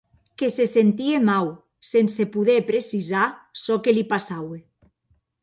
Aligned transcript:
Que 0.41 0.47
se 0.53 0.63
sentie 0.69 1.19
mau, 1.27 1.51
sense 1.89 2.27
poder 2.37 2.57
precisar 2.71 3.27
çò 3.67 3.75
que 3.83 3.95
li 3.97 4.05
passaue. 4.17 4.59